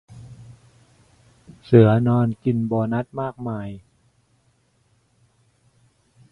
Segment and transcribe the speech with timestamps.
[1.63, 3.69] เสือนอนกิน โบนัสมากมาย